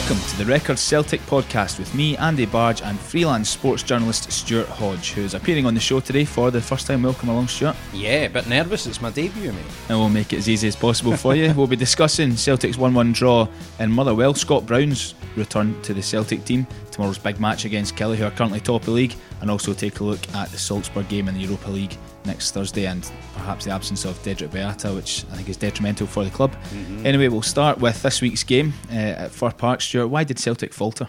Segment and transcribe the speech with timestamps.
[0.00, 4.66] Welcome to the Record Celtic podcast with me, Andy Barge, and freelance sports journalist Stuart
[4.66, 7.02] Hodge, who's appearing on the show today for the first time.
[7.02, 7.76] Welcome along, Stuart.
[7.92, 8.86] Yeah, a bit nervous.
[8.86, 9.62] It's my debut, mate.
[9.90, 11.52] And we'll make it as easy as possible for you.
[11.54, 13.46] We'll be discussing Celtic's 1 1 draw
[13.78, 18.24] in Motherwell, Scott Brown's return to the Celtic team, tomorrow's big match against Killie, who
[18.24, 21.28] are currently top of the league, and also take a look at the Salzburg game
[21.28, 25.36] in the Europa League next Thursday and perhaps the absence of Dedryck Boyata, which I
[25.36, 26.52] think is detrimental for the club.
[26.52, 27.06] Mm-hmm.
[27.06, 29.80] Anyway, we'll start with this week's game uh, at Fir Park.
[29.80, 31.08] Stuart, why did Celtic falter?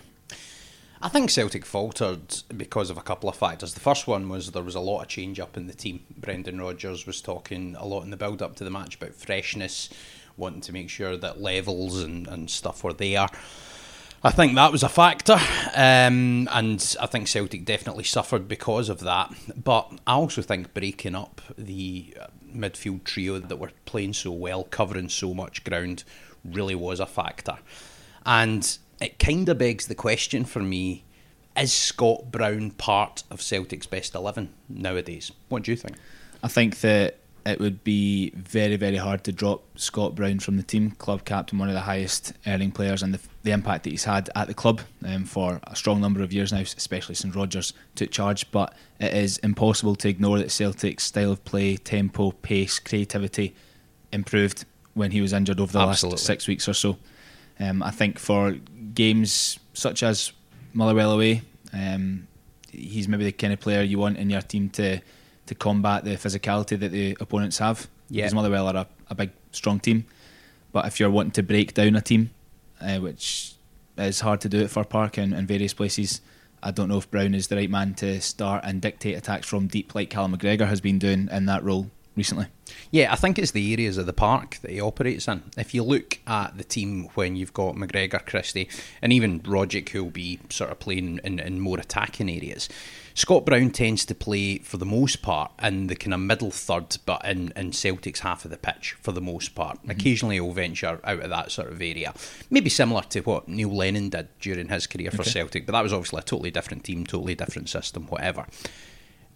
[1.03, 3.73] I think Celtic faltered because of a couple of factors.
[3.73, 6.01] The first one was there was a lot of change up in the team.
[6.15, 9.89] Brendan Rodgers was talking a lot in the build up to the match about freshness,
[10.37, 13.27] wanting to make sure that levels and, and stuff were there.
[14.23, 15.39] I think that was a factor,
[15.75, 19.33] um, and I think Celtic definitely suffered because of that.
[19.63, 24.63] But I also think breaking up the uh, midfield trio that were playing so well,
[24.63, 26.03] covering so much ground,
[26.45, 27.57] really was a factor.
[28.23, 31.03] And it kind of begs the question for me
[31.57, 35.31] is Scott Brown part of Celtic's best 11 nowadays?
[35.49, 35.97] What do you think?
[36.43, 40.63] I think that it would be very, very hard to drop Scott Brown from the
[40.63, 40.91] team.
[40.91, 44.29] Club captain, one of the highest earning players, and the, the impact that he's had
[44.35, 48.11] at the club um, for a strong number of years now, especially since Rodgers took
[48.11, 48.49] charge.
[48.51, 53.55] But it is impossible to ignore that Celtic's style of play, tempo, pace, creativity
[54.11, 56.17] improved when he was injured over the Absolutely.
[56.17, 56.97] last six weeks or so.
[57.59, 58.51] Um, I think for
[58.93, 60.31] games such as
[60.73, 61.41] Motherwell away,
[61.73, 62.27] um,
[62.71, 64.99] he's maybe the kind of player you want in your team to
[65.51, 67.89] to combat the physicality that the opponents have.
[68.09, 68.23] Yeah.
[68.23, 70.05] Because Motherwell are a, a big, strong team.
[70.71, 72.29] But if you're wanting to break down a team,
[72.79, 73.55] uh, which
[73.97, 76.21] is hard to do at Fir Park and in various places,
[76.63, 79.67] I don't know if Brown is the right man to start and dictate attacks from
[79.67, 82.47] deep like Callum McGregor has been doing in that role recently.
[82.91, 85.43] Yeah, I think it's the areas of the park that he operates in.
[85.57, 88.69] If you look at the team when you've got McGregor, Christie,
[89.01, 92.67] and even Rogic, who'll be sort of playing in, in more attacking areas,
[93.13, 96.97] Scott Brown tends to play for the most part in the kind of middle third,
[97.05, 99.77] but in, in Celtic's half of the pitch for the most part.
[99.79, 99.91] Mm-hmm.
[99.91, 102.13] Occasionally he'll venture out of that sort of area.
[102.49, 105.31] Maybe similar to what Neil Lennon did during his career for okay.
[105.31, 108.45] Celtic, but that was obviously a totally different team, totally different system, whatever.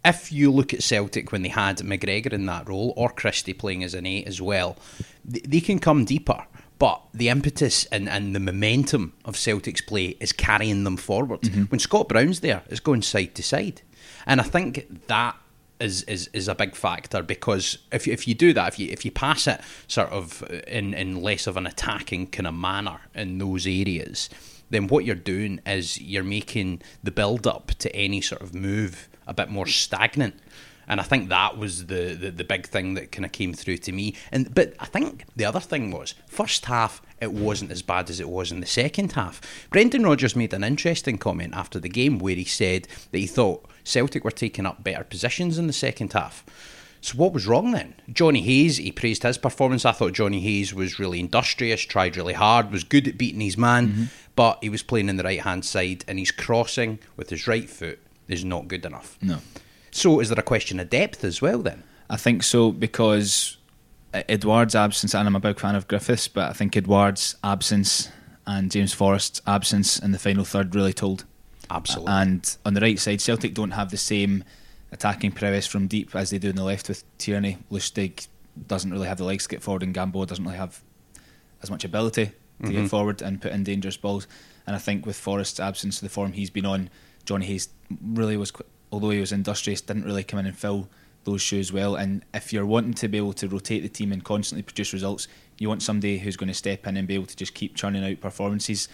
[0.05, 3.83] If you look at Celtic when they had McGregor in that role, or Christie playing
[3.83, 4.77] as an eight as well,
[5.25, 6.45] they can come deeper
[6.77, 11.41] but the impetus and, and the momentum of Celtic's play is carrying them forward.
[11.41, 11.63] Mm-hmm.
[11.63, 13.81] When Scott Brown's there, it's going side to side.
[14.25, 15.35] And I think that
[15.79, 18.89] is, is, is a big factor because if you, if you do that, if you
[18.91, 22.99] if you pass it sort of in, in less of an attacking kind of manner
[23.13, 24.29] in those areas,
[24.69, 29.09] then what you're doing is you're making the build up to any sort of move
[29.27, 30.35] a bit more stagnant
[30.87, 33.77] and I think that was the, the, the big thing that kind of came through
[33.79, 34.15] to me.
[34.31, 38.19] And but I think the other thing was first half it wasn't as bad as
[38.19, 39.41] it was in the second half.
[39.69, 43.65] Brendan Rodgers made an interesting comment after the game where he said that he thought
[43.83, 46.43] Celtic were taking up better positions in the second half.
[47.01, 47.93] So what was wrong then?
[48.11, 49.85] Johnny Hayes, he praised his performance.
[49.85, 53.57] I thought Johnny Hayes was really industrious, tried really hard, was good at beating his
[53.57, 54.03] man, mm-hmm.
[54.35, 57.69] but he was playing in the right hand side and his crossing with his right
[57.69, 59.17] foot is not good enough.
[59.21, 59.39] No.
[59.91, 61.83] So is there a question of depth as well then?
[62.09, 63.57] I think so because
[64.13, 68.09] Edouard's absence, and I'm a big fan of Griffiths, but I think Edouard's absence
[68.45, 71.25] and James Forrest's absence in the final third really told.
[71.69, 72.13] Absolutely.
[72.13, 74.43] And on the right side, Celtic don't have the same
[74.91, 77.57] attacking prowess from deep as they do on the left with Tierney.
[77.71, 78.27] Lustig
[78.67, 80.81] doesn't really have the legs to get forward, and Gambo doesn't really have
[81.63, 82.31] as much ability to
[82.63, 82.81] mm-hmm.
[82.81, 84.27] get forward and put in dangerous balls.
[84.67, 86.89] And I think with Forrest's absence, the form he's been on,
[87.25, 87.69] Johnny Hayes
[88.01, 88.51] really was
[88.91, 90.87] although he was industrious, didn't really come in and fill
[91.25, 91.95] those shoes well.
[91.95, 95.27] And if you're wanting to be able to rotate the team and constantly produce results,
[95.57, 98.03] you want somebody who's going to step in and be able to just keep churning
[98.03, 98.87] out performances.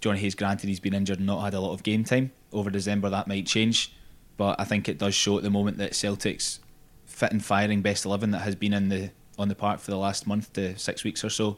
[0.00, 2.70] Johnny Hayes, granted, he's been injured and not had a lot of game time over
[2.70, 3.10] December.
[3.10, 3.92] That might change,
[4.36, 6.60] but I think it does show at the moment that Celtic's
[7.06, 9.96] fit and firing best eleven that has been in the on the park for the
[9.96, 11.56] last month to six weeks or so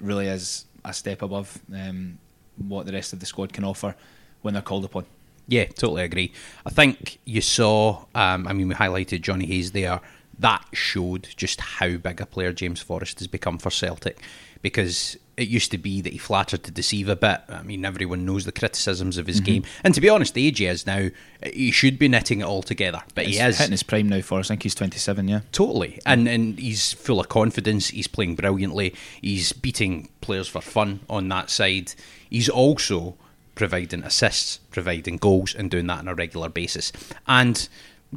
[0.00, 2.18] really is a step above um,
[2.56, 3.94] what the rest of the squad can offer
[4.42, 5.04] when they're called upon.
[5.50, 6.32] Yeah, totally agree.
[6.64, 10.00] I think you saw, um, I mean, we highlighted Johnny Hayes there.
[10.38, 14.22] That showed just how big a player James Forrest has become for Celtic
[14.62, 17.40] because it used to be that he flattered to deceive a bit.
[17.48, 19.44] I mean, everyone knows the criticisms of his mm-hmm.
[19.44, 19.64] game.
[19.82, 21.08] And to be honest, the age he is now,
[21.42, 23.02] he should be knitting it all together.
[23.16, 23.58] But he's he is.
[23.58, 24.46] hitting his prime now for us.
[24.46, 25.40] I think he's 27, yeah.
[25.50, 25.98] Totally.
[26.06, 27.88] And, and he's full of confidence.
[27.88, 28.94] He's playing brilliantly.
[29.20, 31.92] He's beating players for fun on that side.
[32.28, 33.16] He's also
[33.54, 36.92] providing assists, providing goals, and doing that on a regular basis.
[37.26, 37.68] And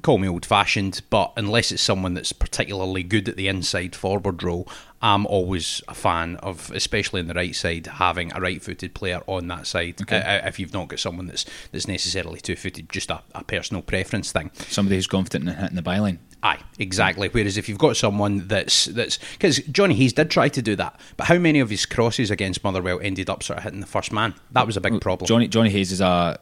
[0.01, 4.41] call me old fashioned, but unless it's someone that's particularly good at the inside forward
[4.41, 4.67] role,
[5.01, 9.21] I'm always a fan of, especially on the right side, having a right footed player
[9.27, 10.01] on that side.
[10.01, 10.17] Okay.
[10.17, 13.83] Uh, if you've not got someone that's that's necessarily two footed, just a, a personal
[13.83, 14.49] preference thing.
[14.69, 16.19] Somebody who's confident in hitting the byline.
[16.43, 17.29] Aye, exactly.
[17.29, 20.99] Whereas if you've got someone that's that's because Johnny Hayes did try to do that,
[21.15, 24.11] but how many of his crosses against Motherwell ended up sort of hitting the first
[24.11, 24.35] man?
[24.51, 25.25] That was a big problem.
[25.27, 26.37] Johnny Johnny Hayes is a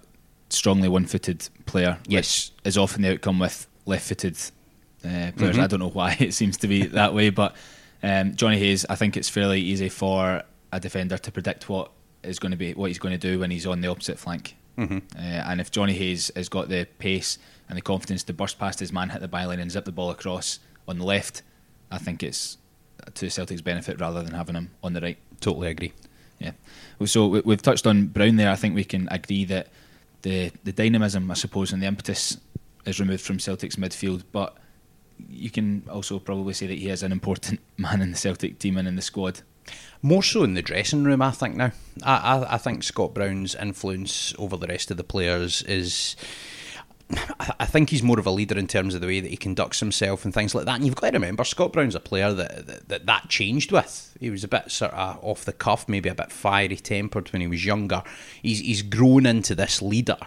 [0.49, 2.51] strongly one-footed player, Yes.
[2.57, 4.37] which is often the outcome with left-footed
[5.05, 5.57] uh, players.
[5.59, 7.55] I don't know why it seems to be that way, but
[8.03, 10.41] um, Johnny Hayes, I think it's fairly easy for
[10.73, 11.91] a defender to predict what
[12.23, 14.55] is going to be what he's going to do when he's on the opposite flank.
[14.79, 17.37] Uh, and if Johnny Hayes has got the pace
[17.71, 20.11] and the confidence to burst past his man, hit the byline, and zip the ball
[20.11, 21.41] across on the left,
[21.89, 22.57] I think it's
[23.15, 25.17] to Celtic's benefit rather than having him on the right.
[25.39, 25.93] Totally agree.
[26.37, 26.51] Yeah.
[27.05, 28.51] So we- we've touched on Brown there.
[28.51, 29.69] I think we can agree that
[30.23, 32.37] the the dynamism, I suppose, and the impetus
[32.85, 34.23] is removed from Celtic's midfield.
[34.33, 34.55] But
[35.29, 38.77] you can also probably say that he is an important man in the Celtic team
[38.77, 39.41] and in the squad.
[40.01, 41.55] More so in the dressing room, I think.
[41.55, 41.71] Now,
[42.03, 46.15] I, I, I think Scott Brown's influence over the rest of the players is.
[47.59, 49.79] I think he's more of a leader in terms of the way that he conducts
[49.79, 50.75] himself and things like that.
[50.75, 54.15] And you've got to remember, Scott Brown's a player that that, that, that changed with.
[54.19, 57.41] He was a bit sort of off the cuff, maybe a bit fiery tempered when
[57.41, 58.03] he was younger.
[58.41, 60.17] He's he's grown into this leader,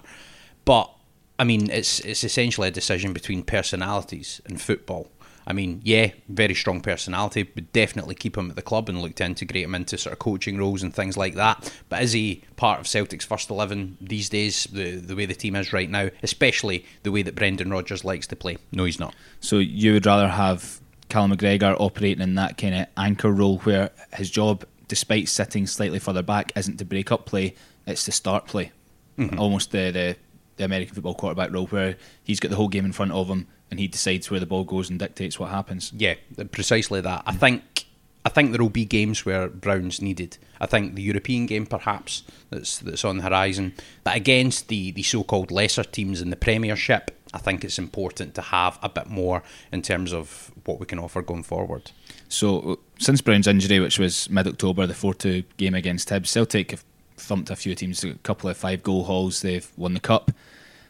[0.65, 0.91] but
[1.39, 5.09] I mean, it's it's essentially a decision between personalities and football.
[5.47, 7.49] I mean, yeah, very strong personality.
[7.55, 10.19] Would definitely keep him at the club and look to integrate him into sort of
[10.19, 11.73] coaching roles and things like that.
[11.89, 14.65] But is he part of Celtic's first eleven these days?
[14.65, 18.27] The the way the team is right now, especially the way that Brendan Rodgers likes
[18.29, 18.59] to play.
[18.73, 19.15] No, he's not.
[19.41, 23.91] So you would rather have Callum McGregor operating in that kind of anchor role where
[24.15, 27.55] his job, despite sitting slightly further back, isn't to break up play,
[27.87, 28.73] it's to start play.
[29.19, 29.39] Mm-hmm.
[29.39, 30.17] Almost the, the
[30.57, 33.47] the American football quarterback role where he's got the whole game in front of him
[33.71, 35.93] and he decides where the ball goes and dictates what happens.
[35.97, 36.15] Yeah,
[36.51, 37.23] precisely that.
[37.27, 37.87] I think
[38.25, 40.39] I think there will be games where Brown's needed.
[40.59, 43.75] I think the European game perhaps that's that's on the horizon.
[44.03, 48.35] But against the, the so called lesser teams in the Premiership, I think it's important
[48.37, 51.91] to have a bit more in terms of what we can offer going forward.
[52.29, 56.29] So uh, since Brown's injury, which was mid October, the four two game against Hibs,
[56.29, 56.85] Celtic have
[57.17, 59.43] thumped a few teams, a couple of five goal hauls.
[59.43, 60.31] They've won the cup,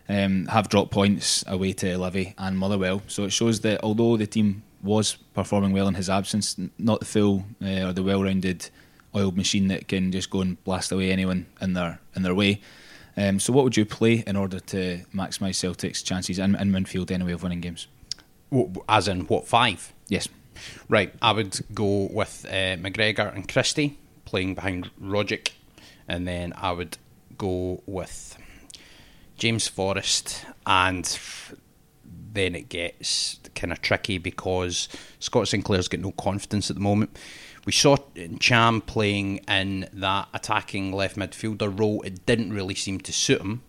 [0.08, 3.02] um, have dropped points away to Livy and Motherwell.
[3.06, 7.06] So it shows that although the team was performing well in his absence, not the
[7.06, 8.70] full uh, or the well rounded
[9.16, 12.60] oiled machine that can just go and blast away anyone in their in their way.
[13.16, 17.10] Um, so what would you play in order to maximise Celtic's chances in, in midfield
[17.10, 17.86] anyway of winning games?
[18.88, 19.92] As in, what, five?
[20.08, 20.28] Yes.
[20.88, 25.52] Right, I would go with uh, McGregor and Christie playing behind Rogic,
[26.08, 26.98] and then I would
[27.38, 28.36] go with
[29.44, 31.18] James Forrest, and
[32.32, 34.88] then it gets kind of tricky because
[35.18, 37.14] Scott Sinclair's got no confidence at the moment.
[37.66, 42.00] We saw Ntcham playing in that attacking left midfielder role.
[42.04, 43.60] It didn't really seem to suit him,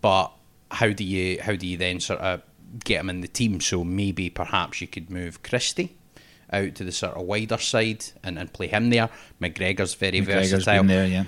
[0.00, 0.32] but
[0.72, 2.42] how do you how do you then sort of
[2.82, 3.60] get him in the team?
[3.60, 5.94] So maybe perhaps you could move Christie
[6.52, 9.08] out to the sort of wider side and, and play him there.
[9.40, 10.82] McGregor's very McGregor's versatile.
[10.82, 11.24] there, yeah.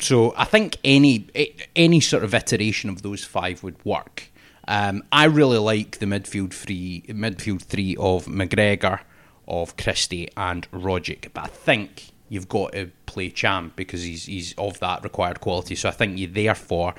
[0.00, 1.26] So I think any
[1.74, 4.30] any sort of iteration of those five would work.
[4.68, 9.00] Um, I really like the midfield three midfield three of McGregor,
[9.46, 14.54] of Christie and Rogic, but I think you've got to play Ntcham because he's he's
[14.58, 15.76] of that required quality.
[15.76, 16.94] So I think you therefore,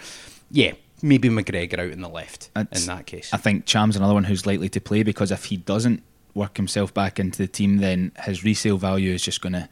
[0.49, 3.33] yeah, maybe McGregor out in the left It's- in that case.
[3.33, 6.93] I think Ntcham's another one who's likely to play because if he doesn't work himself
[6.93, 9.67] back into the team, then his resale value is just going to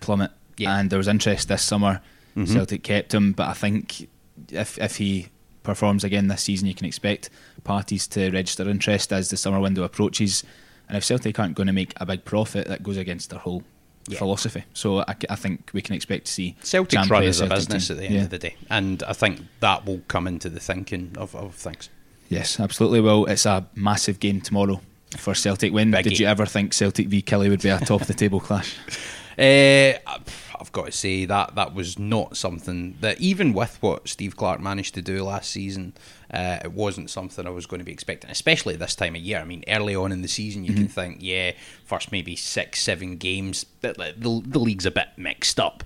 [0.00, 0.30] plummet.
[0.56, 0.78] Yeah.
[0.78, 2.00] And there was interest this summer.
[2.44, 4.08] Celtic kept him, but I think
[4.52, 5.28] if if he
[5.62, 7.30] performs again this season, you can expect
[7.64, 10.44] parties to register interest as the summer window approaches.
[10.88, 13.62] And if Celtic aren't going to make a big profit, that goes against their whole
[14.08, 14.18] Yeah.
[14.18, 14.62] philosophy.
[14.74, 17.56] So I, I think we can expect to see Celtic's Cham run is a Celtic
[17.56, 17.96] business team.
[17.96, 18.22] at the end Yeah.
[18.22, 21.88] of the day, and I think that will come into the thinking of, of things.
[22.28, 23.00] Yes, absolutely.
[23.00, 24.80] Well, it's a massive game tomorrow
[25.16, 25.72] for Celtic.
[25.72, 26.20] When Big did game.
[26.20, 28.76] you ever think Celtic v Killie would be a top of the table clash?
[29.38, 29.92] Uh,
[30.60, 34.60] I've got to say that that was not something that even with what Steve Clarke
[34.60, 35.94] managed to do last season,
[36.32, 39.38] uh, it wasn't something I was going to be expecting, especially this time of year.
[39.38, 41.52] I mean, early on in the season, you can think, yeah,
[41.84, 45.84] first maybe six, seven games, the, the, the league's a bit mixed up.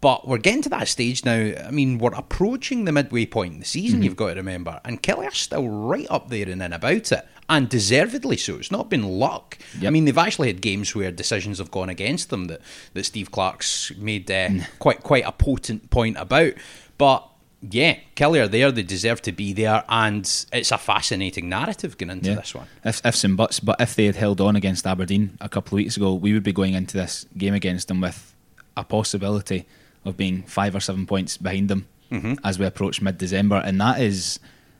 [0.00, 1.52] But we're getting to that stage now.
[1.64, 4.80] I mean, we're approaching the midway point in the season, you've got to remember.
[4.84, 7.24] And Killie are still right up there and in about it.
[7.54, 8.56] And deservedly so.
[8.56, 9.58] It's not been luck.
[9.84, 12.60] I mean, they've actually had games where decisions have gone against them that,
[12.94, 16.54] that Steve Clarke's made uh, quite quite a potent point about.
[16.96, 17.28] But
[17.70, 18.72] yeah, Killie are there.
[18.72, 22.36] They deserve to be there, and it's a fascinating narrative going into Yeah.
[22.36, 22.66] this one.
[22.84, 25.84] If, ifs and buts, but if they had held on against Aberdeen a couple of
[25.84, 28.34] weeks ago, we would be going into this game against them with
[28.76, 29.66] a possibility
[30.04, 32.34] of being five or seven points behind them Mm-hmm.
[32.44, 33.56] as we approach mid December.
[33.64, 34.38] And that is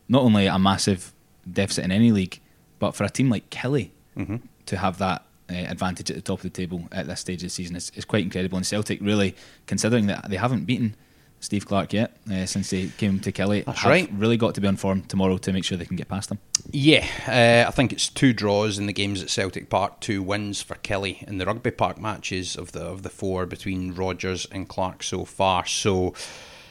[0.09, 1.13] not only a massive
[1.51, 2.41] deficit in any league,
[2.83, 4.37] but for a team like Killie Mm-hmm.
[4.67, 5.21] to have that
[5.51, 7.91] uh, advantage at the top of the table at this stage of the season is,
[7.95, 8.57] is quite incredible.
[8.59, 9.35] And Celtic, really,
[9.67, 10.95] considering that they haven't beaten
[11.41, 14.11] Steve Clarke yet uh, since they came to Killie, That's right.
[14.13, 16.39] really got to be on form tomorrow to make sure they can get past them.
[16.71, 20.61] Yeah, uh, I think it's two draws in the games at Celtic Park, two wins
[20.61, 24.69] for Killie in the Rugby Park matches of the of the four between Rodgers and
[24.69, 25.65] Clarke so far.
[25.67, 26.13] So,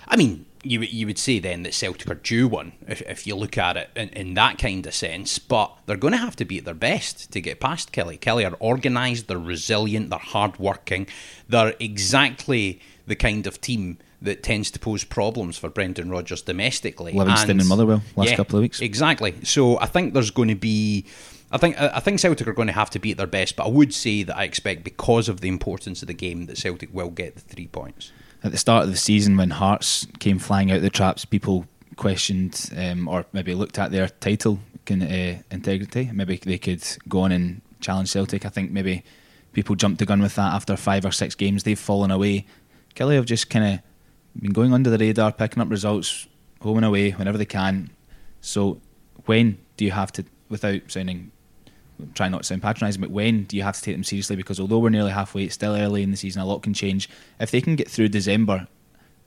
[0.07, 3.25] I mean, you would- you would say then that Celtic are due one if, if
[3.25, 6.35] you look at it in, in that kind of sense, but they're going to have
[6.37, 8.19] to be at their best to get past Killie.
[8.19, 11.07] Killie are organised, they're resilient, they're hard-working,
[11.49, 17.11] they're exactly the kind of team that tends to pose problems for Brendan Rodgers domestically.
[17.13, 18.79] Livingston and Motherwell last couple of weeks.
[18.79, 19.33] Exactly.
[19.43, 21.05] So I think there's going to be.
[21.51, 23.65] I think I think Celtic are going to have to be at their best, but
[23.65, 26.93] I would say that I expect because of the importance of the game that Celtic
[26.93, 28.11] will get the three points.
[28.43, 32.71] At the start of the season when Hearts came flying out the traps, people questioned
[32.75, 36.09] um, or maybe looked at their title can, uh, integrity.
[36.11, 38.45] Maybe they could go on and challenge Celtic.
[38.45, 39.03] I think maybe
[39.53, 41.63] people jumped the gun with that after five or six games.
[41.63, 42.45] They've fallen away.
[42.95, 46.27] Killie have just kind of been going under the radar, picking up results
[46.61, 47.91] home and away whenever they can.
[48.39, 48.81] So
[49.25, 51.31] when do you have to, without sounding
[52.13, 54.35] try not to sound patronising, but when do you have to take them seriously?
[54.35, 57.09] Because although we're nearly halfway, it's still early in the season, a lot can change.
[57.39, 58.67] If they can get through December,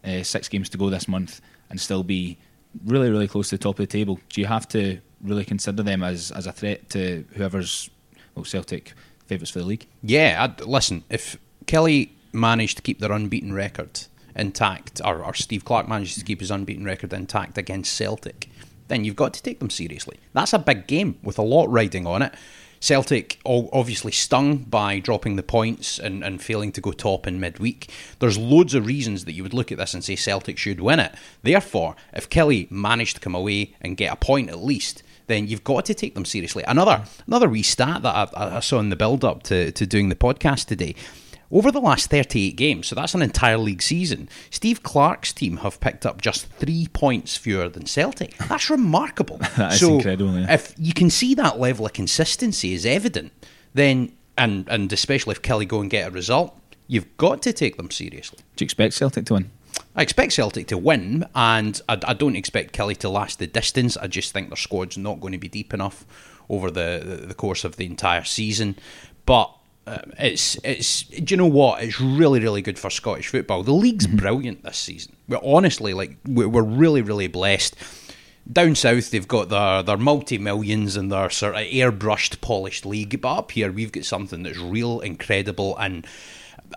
[0.04, 1.40] uh, six games to go this month,
[1.70, 2.38] and still be
[2.84, 5.82] really, really close to the top of the table, do you have to really consider
[5.82, 7.90] them as, as a threat to whoever's,
[8.34, 8.92] well, Celtic
[9.26, 9.86] favourites for the league?
[10.02, 14.02] Yeah, I'd, listen, if Killie managed to keep their unbeaten record
[14.36, 18.48] intact, or, or Steve Clarke managed to keep his unbeaten record intact against Celtic,
[18.88, 20.18] then you've got to take them seriously.
[20.32, 22.34] That's a big game with a lot riding on it.
[22.84, 27.90] Celtic obviously stung by dropping the points and, and failing to go top in midweek.
[28.18, 31.00] There's loads of reasons that you would look at this and say Celtic should win
[31.00, 31.14] it.
[31.42, 35.64] Therefore, if Killie managed to come away and get a point at least, then you've
[35.64, 36.62] got to take them seriously.
[36.68, 40.10] Another another wee stat that I, I saw in the build up to, to doing
[40.10, 40.94] the podcast today.
[41.50, 45.80] Over the last 38 games, so that's an entire league season, Steve Clarke's team have
[45.80, 48.36] picked up just three points fewer than Celtic.
[48.38, 49.40] That's remarkable.
[49.56, 50.52] That is so incredible, yeah.
[50.52, 53.32] If you can see that level of consistency is evident,
[53.72, 56.58] then, and, and especially if Killie go and get a result,
[56.88, 58.38] you've got to take them seriously.
[58.56, 59.50] Do you expect Celtic to win?
[59.94, 63.96] I expect Celtic to win, and I, I don't expect Killie to last the distance.
[63.96, 66.04] I just think their squad's not going to be deep enough
[66.48, 68.76] over the, the, the course of the entire season.
[69.24, 69.54] But
[69.86, 71.82] uh, it's it's do you know what?
[71.82, 73.62] It's really really good for Scottish football.
[73.62, 75.16] The league's brilliant this season.
[75.28, 77.76] We're honestly like we're, we're really really blessed.
[78.50, 83.20] Down south, they've got their their multi millions and their sort of airbrushed, polished league.
[83.20, 86.06] But up here, we've got something that's real, incredible, and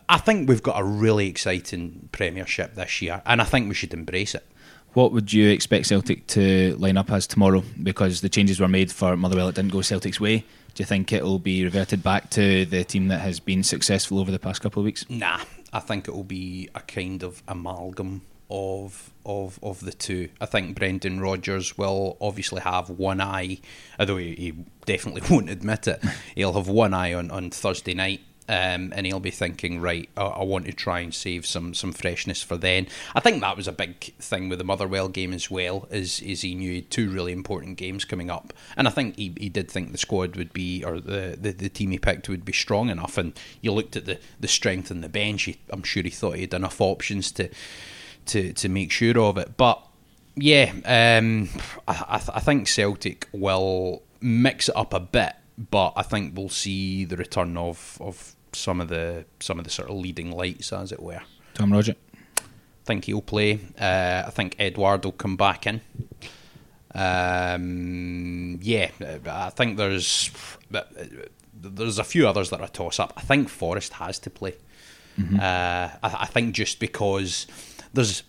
[0.10, 3.94] I think we've got a really exciting Premiership this year, and I think we should
[3.94, 4.46] embrace it.
[4.94, 7.64] What would you expect Celtic to line up as tomorrow?
[7.84, 10.44] Because the changes were made for Motherwell, it didn't go Celtic's way.
[10.78, 14.30] Do you think it'll be reverted back to the team that has been successful over
[14.30, 15.10] the past couple of weeks?
[15.10, 15.40] Nah,
[15.74, 20.30] I think it will be a kind of amalgam of of of the two.
[20.40, 23.58] I think Brendan Rodgers will obviously have one eye,
[24.00, 24.54] although he, he
[24.86, 26.00] definitely won't admit it.
[26.36, 28.22] He'll have one eye on, on Thursday night.
[28.50, 31.92] Um, and he'll be thinking, right, I, I want to try and save some some
[31.92, 32.88] freshness for then.
[33.14, 36.42] I think that was a big thing with the Motherwell game as well, is is
[36.42, 39.70] he knew he two really important games coming up, and I think he, he did
[39.70, 42.90] think the squad would be or the, the, the team he picked would be strong
[42.90, 43.18] enough.
[43.18, 46.36] And you looked at the, the strength in the bench, he, I'm sure he thought
[46.36, 47.50] he had enough options to
[48.28, 49.58] to to make sure of it.
[49.58, 49.86] But
[50.36, 51.50] yeah, um,
[51.86, 56.38] I, I, th- I think Celtic will mix it up a bit, but I think
[56.38, 60.32] we'll see the return of, of some of the some of the sort of leading
[60.32, 61.22] lights, as it were.
[61.54, 61.96] Tom Rogic.
[62.38, 62.44] I
[62.86, 63.60] think he'll play.
[63.80, 65.82] Uh, I think Edouard will come back in.
[66.96, 68.90] Um, yeah,
[69.28, 70.32] I think there's
[71.54, 73.14] there's a few others that are toss up.
[73.18, 74.56] I think Forrest has to play.
[75.20, 77.48] Uh, I, I think just because
[77.92, 78.22] there's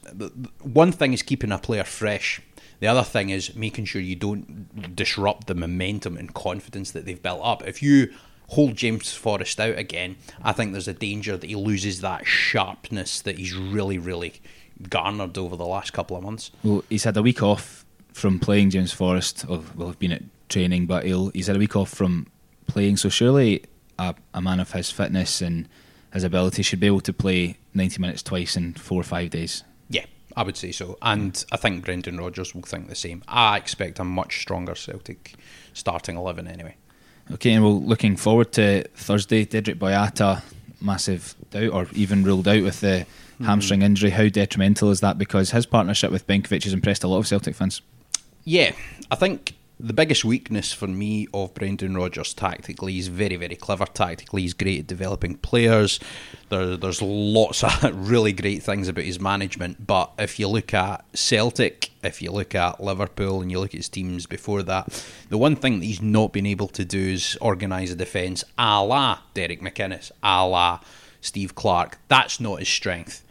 [0.62, 2.40] one thing is keeping a player fresh.
[2.80, 7.22] The other thing is making sure you don't disrupt the momentum and confidence that they've
[7.22, 7.66] built up.
[7.66, 8.12] If you
[8.48, 13.20] hold James Forrest out again, I think there's a danger that he loses that sharpness
[13.22, 14.34] that he's really, really
[14.88, 16.50] garnered over the last couple of months.
[16.62, 19.44] Well, he's had a week off from playing James Forrest.
[19.48, 22.26] Or, well, have been at training, but he'll, he's had a week off from
[22.66, 22.96] playing.
[22.96, 23.64] So surely
[23.98, 25.68] a, a man of his fitness and
[26.12, 29.62] his ability should be able to play 90 minutes twice in four or five days.
[29.90, 30.96] Yeah, I would say so.
[31.02, 33.22] And I think Brendan Rodgers will think the same.
[33.28, 35.34] I expect a much stronger Celtic
[35.74, 36.76] starting 11 anyway.
[37.32, 39.44] Okay, and well, looking forward to Thursday.
[39.44, 40.42] Dedryck Boyata,
[40.80, 43.06] massive doubt, or even ruled out with the
[43.40, 43.46] mm.
[43.46, 44.10] hamstring injury.
[44.10, 45.18] How detrimental is that?
[45.18, 47.82] Because his partnership with Benkovic has impressed a lot of Celtic fans.
[48.44, 48.72] Yeah,
[49.10, 53.86] I think the biggest weakness for me of Brendan Rodgers tactically, he's very, very clever
[53.86, 54.42] tactically.
[54.42, 56.00] He's great at developing players.
[56.48, 57.70] There, there's lots of
[58.08, 59.86] really great things about his management.
[59.86, 63.78] But if you look at Celtic, if you look at Liverpool, and you look at
[63.78, 67.38] his teams before that, the one thing that he's not been able to do is
[67.40, 70.80] organise a defence a la Derek McInnes, a la
[71.20, 71.98] Steve Clarke.
[72.08, 73.24] That's not his strength.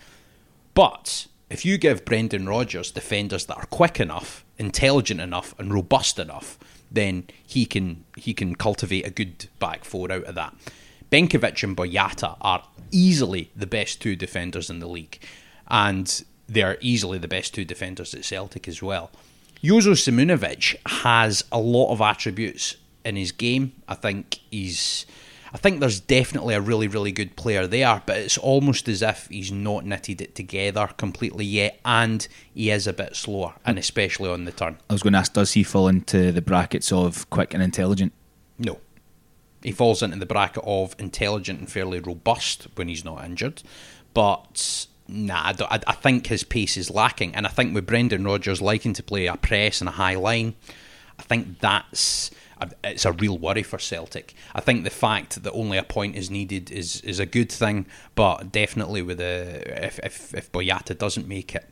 [0.73, 6.19] But if you give Brendan Rodgers defenders that are quick enough intelligent enough and robust
[6.19, 6.57] enough,
[6.91, 10.53] then he can he can cultivate a good back four out of that.
[11.11, 15.19] Benkovic and Boyata are easily the best two defenders in the league,
[15.67, 19.11] and they are easily the best two defenders at Celtic as well.
[19.63, 23.73] Jozo Simunovic has a lot of attributes in his game.
[23.87, 25.05] I think he's
[25.53, 29.27] I think there's definitely a really, really good player there, but it's almost as if
[29.27, 33.79] he's not knitted it together completely yet, and he is a bit slower, and mm.
[33.79, 34.77] especially on the turn.
[34.89, 38.13] I was going to ask, does he fall into the brackets of quick and intelligent?
[38.59, 38.79] No.
[39.63, 43.63] He falls into the bracket of intelligent and fairly robust when he's not injured,
[44.13, 48.61] but nah, I, I think his pace is lacking, and I think with Brendan Rodgers
[48.61, 50.55] liking to play a press and a high line,
[51.19, 52.31] I think that's
[52.83, 54.33] it's a real worry for Celtic.
[54.53, 57.85] I think the fact that only a point is needed is, is a good thing,
[58.15, 61.65] but definitely with a if, if if Boyata doesn't make it,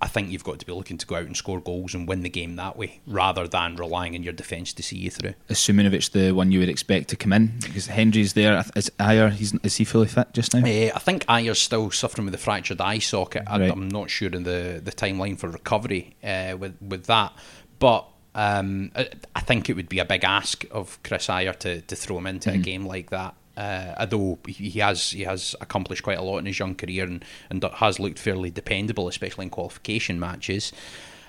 [0.00, 2.22] I think you've got to be looking to go out and score goals and win
[2.22, 5.34] the game that way, rather than relying on your defence to see you through.
[5.48, 7.54] Assuming if it's the one you would expect to come in?
[7.60, 8.62] Because Hendry's there.
[8.74, 8.90] Is
[9.32, 10.60] he's, is he fully fit just now?
[10.60, 13.44] Uh, I think Ajer's still suffering with a fractured eye socket.
[13.46, 17.32] I, am not sure in the, the timeline for recovery uh, with, with that.
[17.78, 18.92] But um,
[19.34, 22.26] I think it would be a big ask of Chris Ajer to, to throw him
[22.26, 22.60] into mm-hmm.
[22.60, 23.34] a game like that.
[23.56, 27.24] Uh, although he has he has accomplished quite a lot in his young career and,
[27.48, 30.70] and has looked fairly dependable, especially in qualification matches.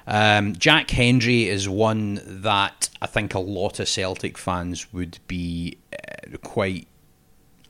[0.05, 5.77] Um, Jack Hendry is one that I think a lot of Celtic fans would be
[5.93, 6.87] uh, quite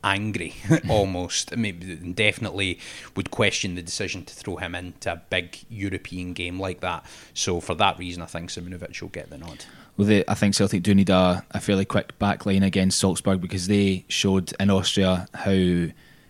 [0.04, 0.56] angry
[0.90, 1.56] almost.
[1.56, 2.80] Maybe definitely
[3.16, 7.06] would question the decision to throw him into a big European game like that.
[7.34, 9.66] So for that reason, I think Simunovic will get the nod.
[9.98, 13.68] Well, they, I think Celtic do need a, a fairly quick backline against Salzburg because
[13.68, 15.52] they showed in Austria how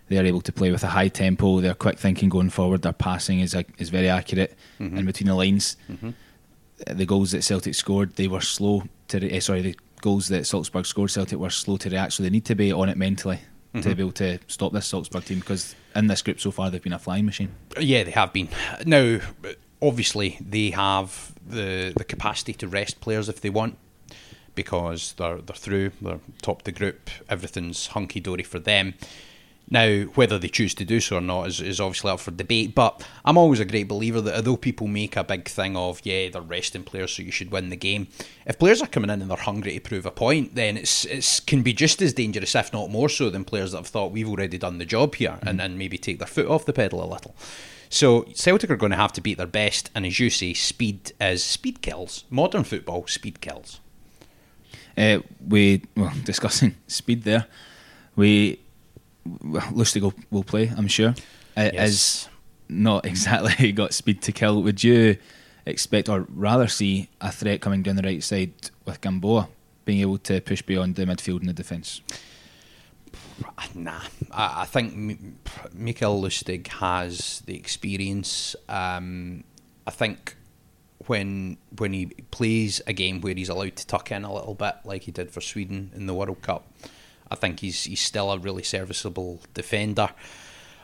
[0.09, 1.59] they are able to play with a high tempo.
[1.59, 4.97] Their quick thinking going forward, their passing is is very accurate mm-hmm.
[4.97, 5.75] in between the lines.
[5.91, 6.11] Mm-hmm.
[6.95, 9.19] The goals that Celtic scored, they were slow to.
[9.19, 12.13] Re- eh, sorry, the goals that Salzburg scored, Celtic were slow to react.
[12.13, 13.39] So they need to be on it mentally
[13.79, 13.89] mm-hmm.
[13.89, 16.81] to be able to stop this Salzburg team because in this group so far they've
[16.81, 17.51] been a flying machine.
[17.79, 18.49] Yeah, they have been.
[18.85, 19.19] Now,
[19.81, 23.77] obviously, they have the the capacity to rest players if they want
[24.55, 28.93] because they're they're through, they're top of the group, everything's hunky dory for them.
[29.69, 32.73] Now, whether they choose to do so or not is, is obviously up for debate,
[32.73, 36.29] but I'm always a great believer that although people make a big thing of, yeah,
[36.29, 38.07] they're resting players, so you should win the game,
[38.45, 41.41] if players are coming in and they're hungry to prove a point, then it's it's
[41.41, 44.29] can be just as dangerous, if not more so, than players that have thought we've
[44.29, 45.47] already done the job here mm-hmm.
[45.49, 47.35] and, and maybe take their foot off the pedal a little.
[47.89, 51.11] So Celtic are going to have to beat their best, and as you say, speed
[51.19, 52.23] is speed kills.
[52.29, 53.81] Modern football, speed kills.
[54.97, 57.47] Uh, we well discussing speed there.
[58.15, 58.59] We
[59.71, 61.13] Lustig will, will play, I'm sure.
[61.55, 61.89] It yes.
[61.89, 62.29] is
[62.69, 64.61] not exactly got speed to kill.
[64.63, 65.17] Would you
[65.65, 68.53] expect, or rather see, a threat coming down the right side
[68.85, 69.49] with Gamboa
[69.85, 72.01] being able to push beyond the midfield and the defence?
[73.75, 75.37] Nah, I, I think M-
[75.73, 78.55] Mikael Lustig has the experience.
[78.67, 79.43] Um,
[79.85, 80.35] I think
[81.05, 84.75] when when he plays a game where he's allowed to tuck in a little bit,
[84.83, 86.71] like he did for Sweden in the World Cup,
[87.29, 90.09] I think he's he's still a really serviceable defender.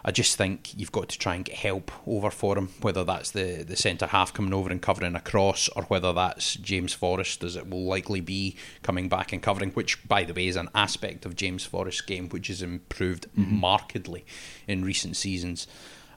[0.05, 3.31] I just think you've got to try and get help over for him, whether that's
[3.31, 7.55] the, the centre half coming over and covering across, or whether that's James Forrest, as
[7.55, 11.25] it will likely be coming back and covering, which, by the way, is an aspect
[11.25, 13.55] of James Forrest's game which has improved mm-hmm.
[13.55, 14.25] markedly
[14.67, 15.67] in recent seasons.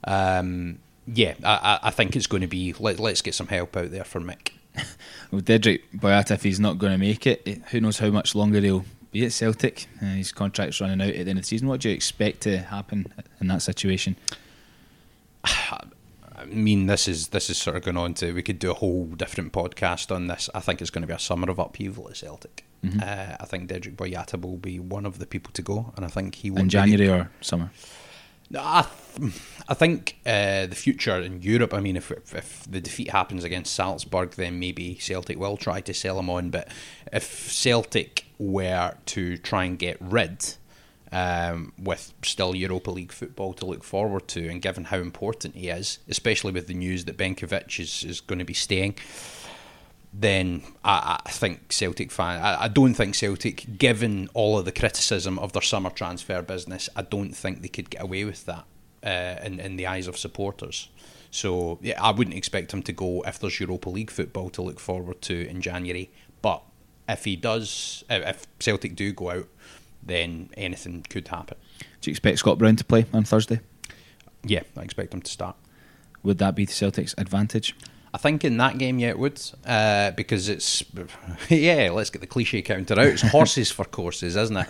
[0.02, 3.92] Um, yeah, I, I think it's going to be let, let's get some help out
[3.92, 4.50] there for Mick.
[5.30, 8.60] well, Dedryck Boyata, if he's not going to make it, who knows how much longer
[8.60, 8.84] he'll
[9.16, 9.87] be at Celtic.
[10.00, 11.68] Uh, his contract's running out at the end of the season.
[11.68, 14.16] What do you expect to happen in that situation?
[15.44, 18.33] I mean, this is this is sort of going on to.
[18.33, 20.50] We could do a whole different podcast on this.
[20.55, 22.64] I think it's going to be a summer of upheaval at Celtic.
[22.85, 23.00] Mm-hmm.
[23.02, 26.09] Uh, I think Dedryck Boyata will be one of the people to go, and I
[26.09, 27.70] think he will in January or summer.
[28.54, 28.87] I,
[29.68, 31.74] I think uh, the future in Europe.
[31.74, 35.80] I mean, if, if, if the defeat happens against Salzburg, then maybe Celtic will try
[35.80, 36.50] to sell him on.
[36.50, 36.68] But
[37.12, 40.54] if Celtic were to try and get rid,
[41.12, 45.68] um, with still Europa League football to look forward to, and given how important he
[45.68, 48.96] is, especially with the news that Benkovic is, is going to be staying,
[50.18, 52.40] then I, I think Celtic fan.
[52.40, 56.88] I, I, don't think Celtic, given all of the criticism of their summer transfer business,
[56.96, 58.64] I don't think they could get away with that
[59.05, 60.88] uh, in in the eyes of supporters.
[61.31, 64.81] So yeah, I wouldn't expect him to go if there's Europa League football to look
[64.81, 66.11] forward to in January.
[66.40, 66.62] But
[67.09, 69.48] if he does, if Celtic do go out,
[70.02, 71.59] then anything could happen.
[72.00, 73.61] Do you expect Scott Brown to play on Thursday?
[74.44, 75.57] Yeah, I expect him to start.
[76.22, 77.74] Would that be to Celtic's advantage?
[78.16, 80.83] I think in that game, yeah, it would, uh, because it's
[81.50, 81.90] yeah.
[81.92, 83.09] Let's get the cliche counter out.
[83.09, 84.68] It's horses for courses, isn't it?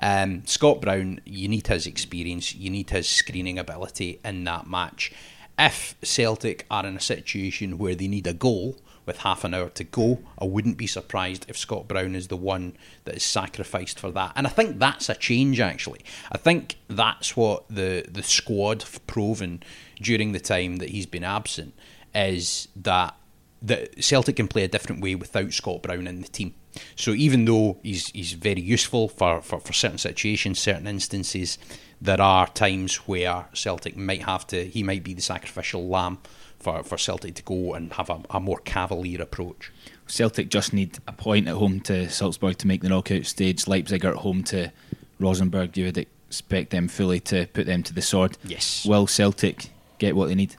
[0.00, 5.12] Um, Scott Brown, you need his experience, you need his screening ability in that match.
[5.58, 9.68] If Celtic are in a situation where they need a goal with half an hour
[9.68, 14.00] to go, I wouldn't be surprised if Scott Brown is the one that is sacrificed
[14.00, 14.32] for that.
[14.36, 15.60] And I think that's a change.
[15.60, 16.00] Actually,
[16.32, 19.62] I think that's what the the squad have proven
[20.00, 21.74] during the time that he's been absent
[22.16, 23.14] is that
[23.62, 26.54] that Celtic can play a different way without Scott Brown in the team.
[26.94, 31.58] So even though he's he's very useful for, for, for certain situations, certain instances,
[32.00, 36.18] there are times where Celtic might have to he might be the sacrificial lamb
[36.58, 39.72] for, for Celtic to go and have a, a more cavalier approach.
[40.06, 43.66] Celtic just need a point at home to Salzburg to make the knockout stage.
[43.66, 44.72] Leipzig are at home to
[45.18, 45.76] Rosenborg.
[45.76, 48.38] You would expect them fully to put them to the sword.
[48.44, 48.86] Yes.
[48.86, 50.56] Will Celtic get what they need?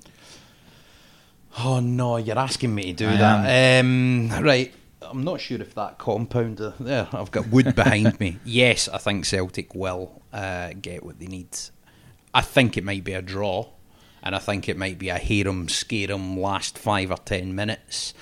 [1.60, 3.80] Oh no, you're asking me to do I that.
[3.84, 4.74] Um, right.
[5.02, 7.08] I'm not sure if that compound uh, there.
[7.14, 8.40] I've got wood behind me.
[8.46, 11.50] Yes, I think Celtic will uh, get what they need.
[12.34, 13.70] I think it might be a draw,
[14.22, 18.14] and I think it might be a harem scarum last five or ten minutes.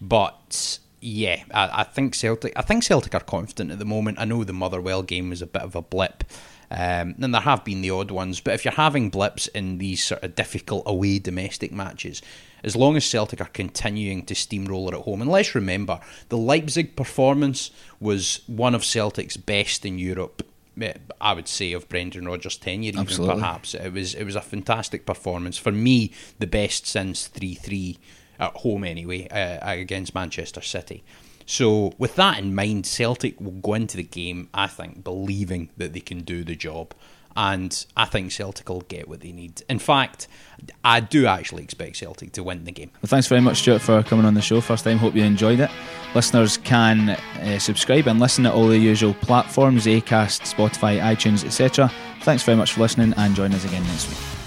[0.00, 2.52] But yeah, I, I, think Celtic.
[2.56, 4.18] I think Celtic are confident at the moment.
[4.20, 6.24] I know the Motherwell game was a bit of a blip,
[6.72, 8.40] um, and there have been the odd ones.
[8.40, 12.22] But if you're having blips in these sort of difficult away domestic matches,
[12.64, 16.96] as long as Celtic are continuing to steamroller at home, and let's remember the Leipzig
[16.96, 20.46] performance was one of Celtic's best in Europe.
[20.80, 24.40] Eh, I would say of Brendan Rodgers' tenure, even perhaps it was it was a
[24.40, 27.98] fantastic performance for me, the best since three three
[28.40, 31.04] at home anyway uh, against Manchester City.
[31.52, 35.92] So, with that in mind, Celtic will go into the game, I think, believing that
[35.92, 36.94] they can do the job.
[37.36, 39.62] And I think Celtic will get what they need.
[39.68, 40.28] In fact,
[40.82, 42.90] I do actually expect Celtic to win the game.
[43.02, 44.62] Well, thanks very much, Stuart, for coming on the show.
[44.62, 45.70] First time, hope you enjoyed it.
[46.14, 51.92] Listeners can uh, subscribe and listen at all the usual platforms Acast, Spotify, iTunes, etc.
[52.22, 54.41] Thanks very much for listening and join us again next week.